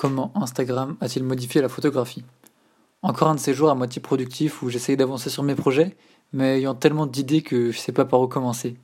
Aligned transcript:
Comment 0.00 0.32
Instagram 0.34 0.96
a-t-il 1.02 1.26
modifié 1.26 1.60
la 1.60 1.68
photographie? 1.68 2.24
Encore 3.02 3.28
un 3.28 3.34
de 3.34 3.38
ces 3.38 3.52
jours 3.52 3.68
à 3.68 3.74
moitié 3.74 4.00
productif 4.00 4.62
où 4.62 4.70
j'essaye 4.70 4.96
d'avancer 4.96 5.28
sur 5.28 5.42
mes 5.42 5.54
projets, 5.54 5.94
mais 6.32 6.56
ayant 6.56 6.74
tellement 6.74 7.04
d'idées 7.04 7.42
que 7.42 7.70
je 7.70 7.78
sais 7.78 7.92
pas 7.92 8.06
par 8.06 8.22
où 8.22 8.26
commencer. 8.26 8.78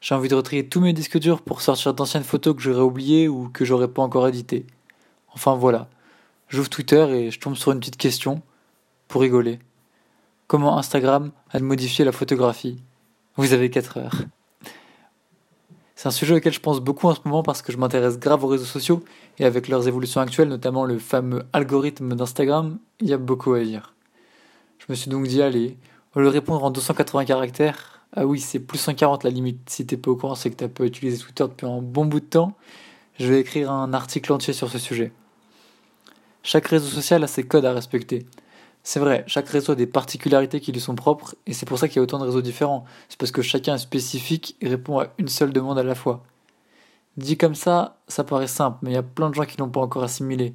J'ai 0.00 0.14
envie 0.14 0.28
de 0.28 0.36
retrier 0.36 0.68
tous 0.68 0.80
mes 0.80 0.92
disques 0.92 1.18
durs 1.18 1.42
pour 1.42 1.62
sortir 1.62 1.94
d'anciennes 1.94 2.22
photos 2.22 2.54
que 2.54 2.62
j'aurais 2.62 2.82
oubliées 2.82 3.26
ou 3.26 3.48
que 3.48 3.64
j'aurais 3.64 3.88
pas 3.88 4.02
encore 4.02 4.28
éditées. 4.28 4.64
Enfin 5.34 5.56
voilà. 5.56 5.88
J'ouvre 6.48 6.70
Twitter 6.70 7.08
et 7.10 7.32
je 7.32 7.40
tombe 7.40 7.56
sur 7.56 7.72
une 7.72 7.80
petite 7.80 7.96
question 7.96 8.40
pour 9.08 9.22
rigoler. 9.22 9.58
Comment 10.46 10.78
Instagram 10.78 11.32
a 11.50 11.58
modifié 11.58 12.04
la 12.04 12.12
photographie? 12.12 12.80
Vous 13.34 13.52
avez 13.52 13.68
4 13.68 13.96
heures. 13.96 14.14
C'est 16.02 16.08
un 16.08 16.10
sujet 16.10 16.34
auquel 16.34 16.52
je 16.52 16.58
pense 16.58 16.80
beaucoup 16.80 17.06
en 17.06 17.14
ce 17.14 17.20
moment 17.24 17.44
parce 17.44 17.62
que 17.62 17.70
je 17.70 17.76
m'intéresse 17.76 18.18
grave 18.18 18.42
aux 18.42 18.48
réseaux 18.48 18.64
sociaux 18.64 19.04
et 19.38 19.44
avec 19.44 19.68
leurs 19.68 19.86
évolutions 19.86 20.20
actuelles, 20.20 20.48
notamment 20.48 20.84
le 20.84 20.98
fameux 20.98 21.44
algorithme 21.52 22.16
d'Instagram, 22.16 22.80
il 22.98 23.08
y 23.08 23.12
a 23.12 23.18
beaucoup 23.18 23.54
à 23.54 23.60
dire. 23.60 23.94
Je 24.80 24.86
me 24.88 24.96
suis 24.96 25.08
donc 25.08 25.28
dit, 25.28 25.40
allez, 25.40 25.76
au 26.16 26.18
lieu 26.18 26.26
de 26.26 26.32
répondre 26.32 26.64
en 26.64 26.72
280 26.72 27.24
caractères, 27.24 28.04
ah 28.16 28.26
oui, 28.26 28.40
c'est 28.40 28.58
plus 28.58 28.78
140 28.78 29.22
la 29.22 29.30
limite, 29.30 29.60
si 29.70 29.86
t'es 29.86 29.96
pas 29.96 30.10
au 30.10 30.16
courant, 30.16 30.34
c'est 30.34 30.50
que 30.50 30.56
t'as 30.56 30.66
pas 30.66 30.82
utilisé 30.86 31.18
Twitter 31.18 31.44
depuis 31.44 31.66
un 31.66 31.80
bon 31.80 32.04
bout 32.04 32.18
de 32.18 32.24
temps, 32.24 32.56
je 33.20 33.28
vais 33.28 33.38
écrire 33.38 33.70
un 33.70 33.94
article 33.94 34.32
entier 34.32 34.54
sur 34.54 34.68
ce 34.70 34.78
sujet. 34.78 35.12
Chaque 36.42 36.66
réseau 36.66 36.88
social 36.88 37.22
a 37.22 37.28
ses 37.28 37.44
codes 37.44 37.64
à 37.64 37.72
respecter. 37.72 38.26
C'est 38.84 38.98
vrai, 38.98 39.24
chaque 39.28 39.48
réseau 39.48 39.72
a 39.72 39.76
des 39.76 39.86
particularités 39.86 40.60
qui 40.60 40.72
lui 40.72 40.80
sont 40.80 40.96
propres, 40.96 41.36
et 41.46 41.52
c'est 41.52 41.66
pour 41.66 41.78
ça 41.78 41.86
qu'il 41.86 41.96
y 41.96 42.00
a 42.00 42.02
autant 42.02 42.18
de 42.18 42.24
réseaux 42.24 42.42
différents. 42.42 42.84
C'est 43.08 43.18
parce 43.18 43.30
que 43.30 43.42
chacun 43.42 43.76
est 43.76 43.78
spécifique 43.78 44.56
et 44.60 44.68
répond 44.68 44.98
à 44.98 45.08
une 45.18 45.28
seule 45.28 45.52
demande 45.52 45.78
à 45.78 45.84
la 45.84 45.94
fois. 45.94 46.24
Dit 47.16 47.36
comme 47.36 47.54
ça, 47.54 47.98
ça 48.08 48.24
paraît 48.24 48.48
simple, 48.48 48.78
mais 48.82 48.90
il 48.90 48.94
y 48.94 48.96
a 48.96 49.02
plein 49.02 49.30
de 49.30 49.34
gens 49.34 49.44
qui 49.44 49.56
l'ont 49.58 49.68
pas 49.68 49.80
encore 49.80 50.02
assimilé. 50.02 50.54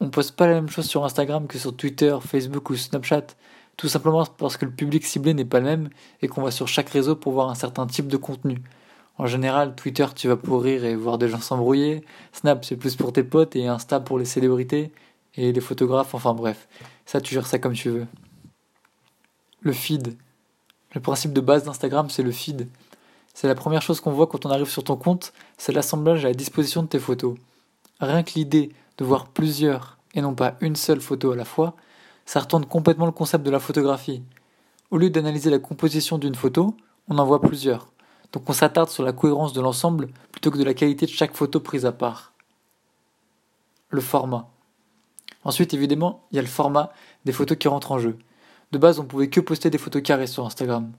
On 0.00 0.10
poste 0.10 0.34
pas 0.34 0.48
la 0.48 0.54
même 0.54 0.68
chose 0.68 0.86
sur 0.86 1.04
Instagram 1.04 1.46
que 1.46 1.58
sur 1.58 1.76
Twitter, 1.76 2.16
Facebook 2.20 2.70
ou 2.70 2.76
Snapchat, 2.76 3.26
tout 3.76 3.88
simplement 3.88 4.24
parce 4.24 4.56
que 4.56 4.64
le 4.64 4.72
public 4.72 5.04
ciblé 5.06 5.34
n'est 5.34 5.44
pas 5.44 5.60
le 5.60 5.66
même 5.66 5.90
et 6.22 6.28
qu'on 6.28 6.42
va 6.42 6.50
sur 6.50 6.66
chaque 6.68 6.88
réseau 6.90 7.16
pour 7.16 7.32
voir 7.32 7.50
un 7.50 7.54
certain 7.54 7.86
type 7.86 8.08
de 8.08 8.16
contenu. 8.16 8.62
En 9.18 9.26
général, 9.26 9.76
Twitter, 9.76 10.06
tu 10.14 10.26
vas 10.26 10.36
pour 10.36 10.62
rire 10.62 10.84
et 10.84 10.96
voir 10.96 11.18
des 11.18 11.28
gens 11.28 11.40
s'embrouiller. 11.40 12.04
Snap, 12.32 12.64
c'est 12.64 12.76
plus 12.76 12.96
pour 12.96 13.12
tes 13.12 13.22
potes 13.22 13.54
et 13.54 13.68
Insta 13.68 14.00
pour 14.00 14.18
les 14.18 14.24
célébrités 14.24 14.90
et 15.36 15.52
les 15.52 15.60
photographes, 15.60 16.14
enfin 16.14 16.34
bref. 16.34 16.68
Ça, 17.06 17.20
tu 17.20 17.34
gères 17.34 17.46
ça 17.46 17.58
comme 17.58 17.74
tu 17.74 17.90
veux. 17.90 18.06
Le 19.60 19.72
feed. 19.72 20.16
Le 20.94 21.00
principe 21.00 21.32
de 21.32 21.40
base 21.40 21.64
d'Instagram, 21.64 22.08
c'est 22.10 22.22
le 22.22 22.30
feed. 22.30 22.68
C'est 23.34 23.48
la 23.48 23.56
première 23.56 23.82
chose 23.82 24.00
qu'on 24.00 24.12
voit 24.12 24.28
quand 24.28 24.46
on 24.46 24.50
arrive 24.50 24.68
sur 24.68 24.84
ton 24.84 24.96
compte, 24.96 25.32
c'est 25.58 25.72
l'assemblage 25.72 26.24
à 26.24 26.28
la 26.28 26.34
disposition 26.34 26.82
de 26.82 26.88
tes 26.88 27.00
photos. 27.00 27.36
Rien 28.00 28.22
que 28.22 28.34
l'idée 28.36 28.72
de 28.96 29.04
voir 29.04 29.26
plusieurs 29.26 29.98
et 30.14 30.20
non 30.20 30.34
pas 30.34 30.54
une 30.60 30.76
seule 30.76 31.00
photo 31.00 31.32
à 31.32 31.36
la 31.36 31.44
fois, 31.44 31.74
ça 32.26 32.40
retourne 32.40 32.64
complètement 32.64 33.06
le 33.06 33.12
concept 33.12 33.44
de 33.44 33.50
la 33.50 33.58
photographie. 33.58 34.22
Au 34.90 34.98
lieu 34.98 35.10
d'analyser 35.10 35.50
la 35.50 35.58
composition 35.58 36.18
d'une 36.18 36.36
photo, 36.36 36.76
on 37.08 37.18
en 37.18 37.26
voit 37.26 37.40
plusieurs. 37.40 37.88
Donc 38.32 38.48
on 38.48 38.52
s'attarde 38.52 38.88
sur 38.88 39.02
la 39.02 39.12
cohérence 39.12 39.52
de 39.52 39.60
l'ensemble 39.60 40.08
plutôt 40.30 40.52
que 40.52 40.58
de 40.58 40.64
la 40.64 40.74
qualité 40.74 41.06
de 41.06 41.10
chaque 41.10 41.34
photo 41.34 41.58
prise 41.58 41.86
à 41.86 41.92
part. 41.92 42.32
Le 43.88 44.00
format. 44.00 44.48
Ensuite, 45.44 45.74
évidemment, 45.74 46.24
il 46.32 46.36
y 46.36 46.38
a 46.38 46.42
le 46.42 46.48
format 46.48 46.92
des 47.24 47.32
photos 47.32 47.58
qui 47.58 47.68
rentrent 47.68 47.92
en 47.92 47.98
jeu. 47.98 48.18
De 48.72 48.78
base, 48.78 48.98
on 48.98 49.04
pouvait 49.04 49.28
que 49.28 49.40
poster 49.40 49.70
des 49.70 49.78
photos 49.78 50.02
carrées 50.02 50.26
sur 50.26 50.44
Instagram. 50.44 50.92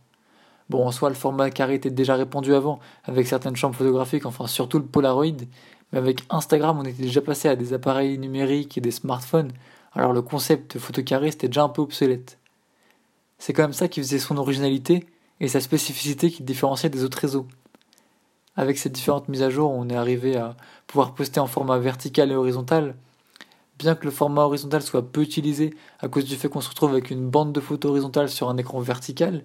Bon, 0.69 0.87
en 0.87 0.91
soi, 0.91 1.09
le 1.09 1.15
format 1.15 1.49
carré 1.51 1.75
était 1.75 1.91
déjà 1.91 2.15
répandu 2.15 2.55
avant, 2.55 2.79
avec 3.03 3.27
certaines 3.27 3.55
chambres 3.55 3.75
photographiques, 3.75 4.25
enfin 4.25 4.47
surtout 4.47 4.79
le 4.79 4.85
Polaroid, 4.85 5.25
mais 5.91 5.99
avec 5.99 6.23
Instagram, 6.29 6.79
on 6.79 6.85
était 6.85 7.03
déjà 7.03 7.21
passé 7.21 7.47
à 7.49 7.55
des 7.55 7.73
appareils 7.73 8.17
numériques 8.17 8.77
et 8.77 8.81
des 8.81 8.91
smartphones, 8.91 9.51
alors 9.93 10.11
le 10.11 10.23
concept 10.23 10.79
photo 10.79 11.03
carré 11.03 11.29
c'était 11.31 11.47
déjà 11.47 11.63
un 11.63 11.69
peu 11.69 11.83
obsolète. 11.83 12.39
C'est 13.37 13.53
quand 13.53 13.61
même 13.61 13.73
ça 13.73 13.87
qui 13.87 14.01
faisait 14.01 14.17
son 14.17 14.37
originalité 14.37 15.05
et 15.39 15.47
sa 15.47 15.59
spécificité 15.61 16.31
qui 16.31 16.41
différenciait 16.41 16.89
des 16.89 17.03
autres 17.03 17.19
réseaux. 17.19 17.47
Avec 18.55 18.77
ces 18.77 18.89
différentes 18.89 19.27
mises 19.27 19.43
à 19.43 19.49
jour, 19.49 19.71
on 19.71 19.89
est 19.89 19.95
arrivé 19.95 20.37
à 20.37 20.55
pouvoir 20.87 21.13
poster 21.13 21.39
en 21.39 21.47
format 21.47 21.77
vertical 21.77 22.31
et 22.31 22.35
horizontal, 22.35 22.95
bien 23.77 23.95
que 23.95 24.05
le 24.05 24.11
format 24.11 24.43
horizontal 24.43 24.81
soit 24.81 25.01
peu 25.01 25.21
utilisé 25.21 25.75
à 25.99 26.07
cause 26.07 26.25
du 26.25 26.35
fait 26.35 26.49
qu'on 26.49 26.61
se 26.61 26.69
retrouve 26.69 26.91
avec 26.91 27.11
une 27.11 27.29
bande 27.29 27.51
de 27.51 27.59
photos 27.59 27.91
horizontale 27.91 28.29
sur 28.29 28.49
un 28.49 28.57
écran 28.57 28.79
vertical, 28.79 29.43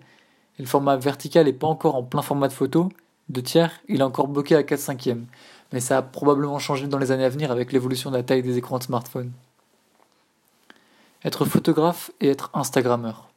et 0.58 0.62
le 0.62 0.68
format 0.68 0.96
vertical 0.96 1.46
n'est 1.46 1.52
pas 1.52 1.66
encore 1.66 1.96
en 1.96 2.02
plein 2.02 2.22
format 2.22 2.48
de 2.48 2.52
photo, 2.52 2.90
de 3.28 3.40
tiers, 3.40 3.72
il 3.88 4.00
est 4.00 4.04
encore 4.04 4.28
bloqué 4.28 4.56
à 4.56 4.62
4 4.62 4.78
5 4.78 5.08
mais 5.72 5.80
ça 5.80 5.98
a 5.98 6.02
probablement 6.02 6.58
changé 6.58 6.86
dans 6.88 6.98
les 6.98 7.12
années 7.12 7.24
à 7.24 7.28
venir 7.28 7.50
avec 7.52 7.72
l'évolution 7.72 8.10
de 8.10 8.16
la 8.16 8.22
taille 8.22 8.42
des 8.42 8.58
écrans 8.58 8.78
de 8.78 8.82
smartphone. 8.82 9.30
Être 11.24 11.44
photographe 11.44 12.10
et 12.20 12.28
être 12.28 12.50
Instagrammeur. 12.54 13.28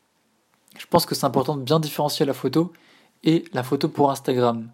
Je 0.78 0.86
pense 0.88 1.06
que 1.06 1.14
c'est 1.14 1.26
important 1.26 1.56
de 1.56 1.62
bien 1.62 1.80
différencier 1.80 2.26
la 2.26 2.34
photo 2.34 2.74
et 3.24 3.46
la 3.54 3.62
photo 3.62 3.88
pour 3.88 4.10
Instagram. 4.10 4.68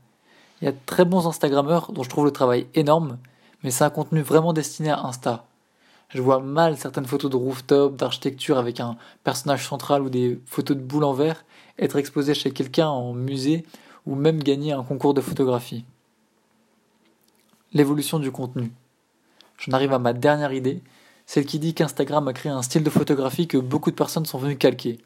Il 0.62 0.66
y 0.66 0.68
a 0.68 0.72
de 0.72 0.78
très 0.86 1.06
bons 1.06 1.28
Instagrammeurs 1.28 1.92
dont 1.92 2.04
je 2.04 2.10
trouve 2.10 2.26
le 2.26 2.32
travail 2.32 2.68
énorme, 2.76 3.18
mais 3.64 3.72
c'est 3.72 3.84
un 3.84 3.90
contenu 3.90 4.22
vraiment 4.22 4.54
destiné 4.54 4.90
à 4.90 5.02
Insta. 5.02 5.46
Je 6.10 6.22
vois 6.24 6.40
mal 6.40 6.76
certaines 6.76 7.06
photos 7.06 7.30
de 7.30 7.36
rooftop, 7.36 7.96
d'architecture 7.96 8.58
avec 8.58 8.80
un 8.80 8.98
personnage 9.24 9.68
central 9.68 10.02
ou 10.02 10.10
des 10.10 10.40
photos 10.46 10.76
de 10.76 10.82
boules 10.82 11.04
en 11.04 11.14
verre 11.14 11.46
être 11.78 11.98
exposées 11.98 12.34
chez 12.34 12.52
quelqu'un 12.52 12.88
en 12.88 13.14
musée 13.14 13.66
ou 14.06 14.16
même 14.16 14.42
gagner 14.42 14.74
un 14.74 14.84
concours 14.84 15.14
de 15.14 15.22
photographie. 15.22 15.86
L'évolution 17.74 18.18
du 18.18 18.32
contenu. 18.32 18.72
J'en 19.60 19.74
arrive 19.74 19.94
à 19.94 20.00
ma 20.00 20.14
dernière 20.14 20.54
idée, 20.54 20.82
celle 21.28 21.46
qui 21.46 21.60
dit 21.60 21.76
qu'Instagram 21.76 22.28
a 22.28 22.34
créé 22.34 22.52
un 22.52 22.64
style 22.64 22.84
de 22.84 22.90
photographie 22.90 23.48
que 23.48 23.58
beaucoup 23.58 23.92
de 23.92 23.96
personnes 23.96 24.26
sont 24.26 24.40
venues 24.40 24.58
calquer. 24.58 24.98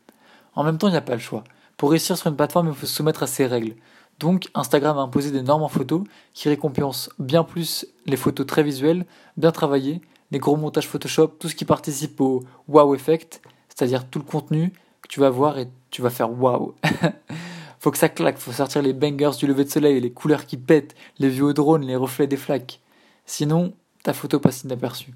En 0.55 0.63
même 0.63 0.77
temps, 0.77 0.87
il 0.87 0.91
n'y 0.91 0.97
a 0.97 1.01
pas 1.01 1.15
le 1.15 1.19
choix. 1.19 1.43
Pour 1.75 1.89
réussir 1.89 2.17
sur 2.17 2.27
une 2.27 2.37
plateforme, 2.37 2.69
il 2.69 2.73
faut 2.73 2.85
se 2.85 2.95
soumettre 2.95 3.23
à 3.23 3.27
ses 3.27 3.45
règles. 3.45 3.75
Donc, 4.19 4.47
Instagram 4.53 4.97
a 4.97 5.01
imposé 5.01 5.31
des 5.31 5.41
normes 5.41 5.63
en 5.63 5.67
photo 5.67 6.05
qui 6.33 6.47
récompensent 6.47 7.09
bien 7.19 7.43
plus 7.43 7.85
les 8.05 8.15
photos 8.15 8.45
très 8.45 8.63
visuelles, 8.63 9.05
bien 9.35 9.51
travaillées, 9.51 10.01
les 10.33 10.39
gros 10.39 10.57
montages 10.57 10.87
Photoshop, 10.87 11.27
tout 11.39 11.47
ce 11.47 11.55
qui 11.55 11.63
participe 11.63 12.19
au 12.19 12.43
wow 12.67 12.95
effect, 12.95 13.39
c'est-à-dire 13.69 14.09
tout 14.09 14.17
le 14.17 14.25
contenu 14.25 14.73
que 15.03 15.07
tu 15.07 15.19
vas 15.19 15.29
voir 15.29 15.59
et 15.59 15.67
tu 15.91 16.01
vas 16.01 16.09
faire 16.09 16.31
wow. 16.31 16.73
faut 17.79 17.91
que 17.91 17.99
ça 17.99 18.09
claque, 18.09 18.39
faut 18.39 18.51
sortir 18.51 18.81
les 18.81 18.93
bangers 18.93 19.37
du 19.37 19.45
lever 19.45 19.63
de 19.63 19.69
soleil, 19.69 20.01
les 20.01 20.11
couleurs 20.11 20.47
qui 20.47 20.57
pètent, 20.57 20.95
les 21.19 21.29
vieux 21.29 21.53
drones, 21.53 21.85
les 21.85 21.95
reflets 21.95 22.25
des 22.25 22.35
flaques. 22.35 22.79
Sinon, 23.27 23.73
ta 24.01 24.11
photo 24.11 24.39
passe 24.39 24.63
inaperçue. 24.63 25.13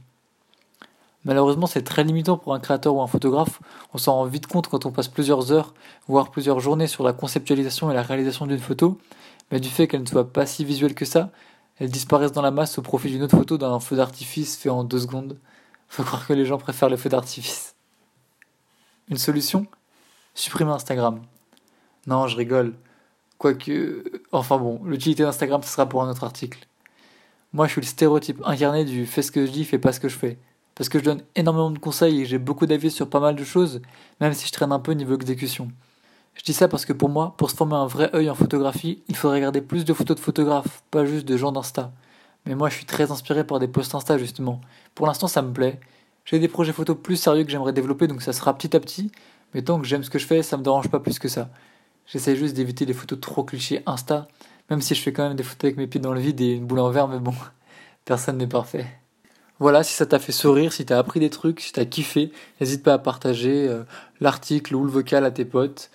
Malheureusement, 1.26 1.66
c'est 1.66 1.82
très 1.82 2.04
limitant 2.04 2.38
pour 2.38 2.54
un 2.54 2.60
créateur 2.60 2.96
ou 2.96 3.02
un 3.02 3.08
photographe. 3.08 3.60
On 3.96 3.98
s'en 3.98 4.14
rend 4.14 4.26
vite 4.26 4.46
compte 4.46 4.68
quand 4.68 4.86
on 4.86 4.92
passe 4.92 5.08
plusieurs 5.08 5.52
heures, 5.52 5.74
voire 6.08 6.30
plusieurs 6.30 6.60
journées 6.60 6.88
sur 6.88 7.04
la 7.04 7.12
conceptualisation 7.12 7.90
et 7.90 7.96
la 7.96 8.04
réalisation 8.04 8.46
d'une 8.46 8.60
photo, 8.60 9.00
mais 9.52 9.60
du 9.60 9.68
fait 9.68 9.88
qu'elle 9.88 10.04
ne 10.04 10.06
soit 10.06 10.32
pas 10.32 10.46
si 10.46 10.64
visuelle 10.64 10.94
que 10.94 11.06
ça, 11.06 11.32
elles 11.80 11.92
disparaissent 11.92 12.32
dans 12.32 12.42
la 12.42 12.52
masse 12.52 12.78
au 12.78 12.82
profit 12.82 13.10
d'une 13.10 13.24
autre 13.24 13.38
photo 13.38 13.58
d'un 13.58 13.80
feu 13.80 13.96
d'artifice 13.96 14.58
fait 14.58 14.70
en 14.70 14.84
deux 14.84 15.00
secondes. 15.00 15.38
Faut 15.88 16.04
croire 16.04 16.26
que 16.26 16.34
les 16.34 16.46
gens 16.46 16.58
préfèrent 16.58 16.90
les 16.90 16.98
feux 16.98 17.10
d'artifice. 17.10 17.76
Une 19.10 19.18
solution? 19.18 19.68
Supprimer 20.34 20.72
Instagram. 20.72 21.22
Non, 22.08 22.28
je 22.28 22.36
rigole. 22.36 22.74
Quoique. 23.38 24.22
Enfin 24.32 24.58
bon, 24.58 24.82
l'utilité 24.84 25.24
d'Instagram, 25.24 25.62
ce 25.64 25.70
sera 25.70 25.88
pour 25.88 26.04
un 26.04 26.10
autre 26.10 26.24
article. 26.24 26.68
Moi, 27.54 27.68
je 27.68 27.74
suis 27.74 27.82
le 27.82 27.88
stéréotype 27.88 28.42
incarné 28.46 28.84
du 28.84 29.06
fais 29.06 29.22
ce 29.22 29.32
que 29.32 29.46
je 29.46 29.52
dis, 29.52 29.64
fais 29.64 29.80
pas 29.80 29.94
ce 29.94 30.00
que 30.00 30.10
je 30.10 30.18
fais. 30.18 30.38
Parce 30.76 30.90
que 30.90 31.00
je 31.00 31.04
donne 31.04 31.24
énormément 31.36 31.72
de 31.72 31.80
conseils 31.80 32.22
et 32.22 32.26
j'ai 32.26 32.38
beaucoup 32.38 32.66
d'avis 32.66 32.92
sur 32.92 33.10
pas 33.10 33.20
mal 33.20 33.36
de 33.36 33.44
choses, 33.44 33.82
même 34.20 34.34
si 34.34 34.48
je 34.48 34.52
traîne 34.52 34.72
un 34.72 34.80
peu 34.80 34.92
niveau 34.92 35.16
exécution. 35.16 35.72
Je 36.38 36.44
dis 36.44 36.54
ça 36.54 36.68
parce 36.68 36.86
que 36.86 36.94
pour 36.94 37.10
moi, 37.10 37.34
pour 37.38 37.50
se 37.50 37.56
former 37.56 37.76
un 37.76 37.88
vrai 37.88 38.10
œil 38.16 38.30
en 38.30 38.36
photographie, 38.36 39.04
il 39.08 39.16
faudrait 39.16 39.38
regarder 39.38 39.62
plus 39.62 39.86
de 39.86 39.94
photos 39.94 40.16
de 40.18 40.22
photographes, 40.22 40.84
pas 40.92 41.06
juste 41.06 41.28
de 41.28 41.36
gens 41.36 41.52
d'Insta. 41.52 41.92
Mais 42.46 42.56
moi, 42.56 42.70
je 42.70 42.76
suis 42.76 42.86
très 42.86 43.12
inspiré 43.12 43.44
par 43.44 43.60
des 43.60 43.68
posts 43.68 43.96
Insta 43.96 44.18
justement. 44.18 44.62
Pour 44.96 45.08
l'instant, 45.08 45.28
ça 45.28 45.42
me 45.42 45.52
plaît. 45.52 45.80
J'ai 46.26 46.40
des 46.40 46.48
projets 46.48 46.74
photos 46.74 46.98
plus 47.02 47.16
sérieux 47.16 47.44
que 47.44 47.50
j'aimerais 47.50 47.74
développer, 47.74 48.08
donc 48.08 48.22
ça 48.22 48.34
sera 48.34 48.56
petit 48.58 48.76
à 48.76 48.80
petit. 48.80 49.12
Mais 49.54 49.62
tant 49.62 49.80
que 49.80 49.88
j'aime 49.88 50.04
ce 50.04 50.10
que 50.10 50.20
je 50.20 50.28
fais, 50.28 50.44
ça 50.44 50.58
me 50.58 50.64
dérange 50.64 50.90
pas 50.90 51.00
plus 51.00 51.20
que 51.20 51.28
ça. 51.28 51.50
J'essaie 52.06 52.36
juste 52.36 52.56
d'éviter 52.56 52.86
les 52.86 52.94
photos 52.94 53.20
trop 53.20 53.44
clichés 53.44 53.82
Insta, 53.86 54.28
même 54.70 54.82
si 54.82 54.96
je 54.96 55.02
fais 55.02 55.12
quand 55.12 55.28
même 55.28 55.38
des 55.38 55.44
photos 55.44 55.66
avec 55.66 55.78
mes 55.78 55.88
pieds 55.88 56.00
dans 56.00 56.14
le 56.14 56.20
vide 56.20 56.40
et 56.42 56.54
une 56.54 56.66
boule 56.66 56.80
en 56.80 56.90
verre, 56.90 57.08
mais 57.08 57.20
bon, 57.20 57.34
personne 58.06 58.38
n'est 58.38 58.48
parfait. 58.48 58.86
Voilà, 59.60 59.84
si 59.84 59.94
ça 59.94 60.06
t'a 60.06 60.20
fait 60.20 60.32
sourire, 60.32 60.72
si 60.72 60.86
t'as 60.86 61.00
appris 61.00 61.20
des 61.20 61.30
trucs, 61.30 61.62
si 61.62 61.74
t'as 61.74 61.86
kiffé, 61.86 62.32
n'hésite 62.62 62.84
pas 62.84 62.94
à 62.94 62.98
partager 63.00 63.68
euh, 63.68 63.84
l'article 64.20 64.76
ou 64.76 64.84
le 64.84 64.92
vocal 64.92 65.26
à 65.26 65.32
tes 65.32 65.46
potes. 65.46 65.90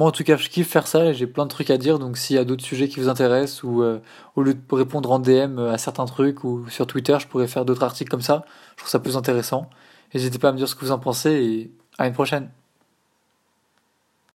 Moi, 0.00 0.08
en 0.08 0.12
tout 0.12 0.24
cas, 0.24 0.38
je 0.38 0.48
kiffe 0.48 0.70
faire 0.70 0.86
ça 0.86 1.04
et 1.04 1.12
j'ai 1.12 1.26
plein 1.26 1.44
de 1.44 1.50
trucs 1.50 1.68
à 1.68 1.76
dire. 1.76 1.98
Donc, 1.98 2.16
s'il 2.16 2.34
y 2.34 2.38
a 2.38 2.44
d'autres 2.46 2.64
sujets 2.64 2.88
qui 2.88 3.00
vous 3.00 3.10
intéressent 3.10 3.64
ou 3.64 3.82
euh, 3.82 3.98
au 4.34 4.40
lieu 4.42 4.54
de 4.54 4.74
répondre 4.74 5.10
en 5.12 5.18
DM 5.18 5.58
à 5.58 5.76
certains 5.76 6.06
trucs 6.06 6.42
ou 6.42 6.66
sur 6.70 6.86
Twitter, 6.86 7.18
je 7.20 7.26
pourrais 7.26 7.48
faire 7.48 7.66
d'autres 7.66 7.82
articles 7.82 8.10
comme 8.10 8.22
ça. 8.22 8.46
Je 8.76 8.78
trouve 8.78 8.88
ça 8.88 8.98
plus 8.98 9.18
intéressant. 9.18 9.68
N'hésitez 10.14 10.38
pas 10.38 10.48
à 10.48 10.52
me 10.52 10.56
dire 10.56 10.68
ce 10.68 10.74
que 10.74 10.86
vous 10.86 10.90
en 10.90 10.98
pensez 10.98 11.30
et 11.32 11.70
à 11.98 12.06
une 12.06 12.14
prochaine. 12.14 12.48